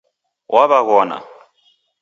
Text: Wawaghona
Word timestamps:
Wawaghona 0.55 1.17